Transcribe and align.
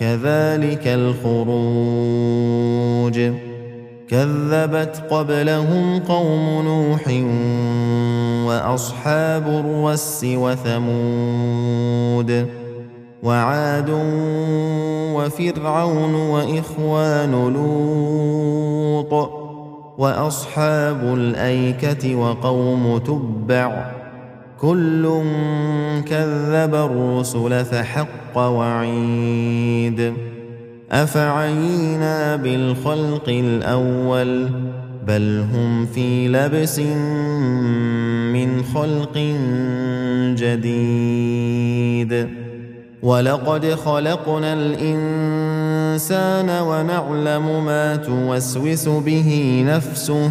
كذلك 0.00 0.86
الخروج. 0.86 2.00
كذبت 4.10 5.02
قبلهم 5.10 6.00
قوم 6.08 6.62
نوح 6.64 7.02
وأصحاب 8.46 9.46
الرس 9.46 10.24
وثمود 10.24 11.50
وعاد 13.22 13.90
وفرعون 15.14 16.14
وإخوان 16.14 17.32
لوط 17.54 19.30
وأصحاب 19.98 21.14
الأيكة 21.14 22.14
وقوم 22.16 22.98
تبع 22.98 23.99
كل 24.60 25.22
كذب 26.06 26.74
الرسل 26.74 27.64
فحق 27.64 28.38
وعيد. 28.38 30.12
أفعينا 30.92 32.36
بالخلق 32.36 33.28
الأول 33.28 34.48
بل 35.06 35.44
هم 35.54 35.86
في 35.86 36.28
لبس 36.28 36.78
من 38.32 38.62
خلق 38.74 39.18
جديد. 40.38 42.28
ولقد 43.02 43.66
خلقنا 43.66 44.52
الإنسان 44.52 46.50
ونعلم 46.50 47.64
ما 47.64 47.96
توسوس 47.96 48.88
به 48.88 49.62
نفسه 49.66 50.30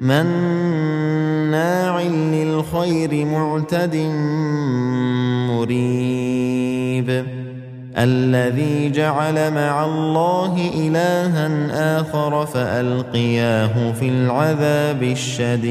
مناع 0.00 2.02
للخير 2.02 3.24
معتد 3.24 3.96
مريب. 5.50 7.24
الذي 7.98 8.90
جعل 8.90 9.54
مع 9.54 9.84
الله 9.84 10.70
إلها 10.74 11.50
آخر 12.00 12.46
فألقياه 12.46 13.92
في 13.92 14.08
العذاب 14.08 15.02
الشديد. 15.02 15.70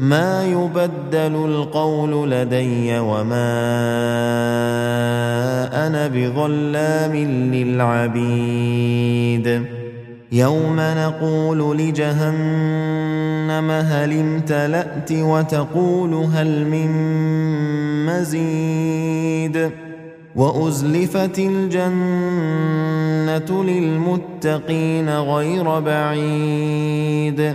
ما 0.00 0.46
يبدل 0.46 1.34
القول 1.44 2.30
لدي 2.30 2.98
وما 2.98 3.50
أنا 5.86 6.08
بظلام 6.08 7.16
للعبيد. 7.54 9.46
يوم 10.32 10.76
نقول 10.78 11.78
لجهنم 11.78 13.70
هل 13.70 14.18
امتلأت 14.18 15.12
وتقول 15.12 16.14
هل 16.14 16.66
من 16.66 16.90
مزيد. 18.06 19.70
وأزلفت 20.36 21.38
الجنة 21.38 21.90
للمتقين 23.64 25.10
غير 25.10 25.80
بعيد. 25.80 27.54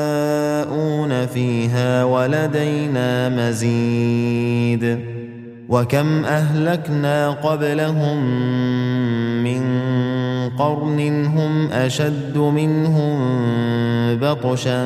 فيها 1.25 2.03
ولدينا 2.03 3.29
مزيد 3.29 4.99
وكم 5.69 6.25
أهلكنا 6.25 7.29
قبلهم 7.29 8.17
من 9.43 9.61
قرن 10.57 11.25
هم 11.25 11.71
أشد 11.71 12.37
منهم 12.37 13.19
بطشا 14.17 14.81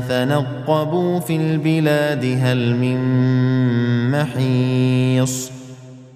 فنقبوا 0.00 1.20
في 1.20 1.36
البلاد 1.36 2.38
هل 2.42 2.76
من 2.76 3.00
محيص 4.10 5.59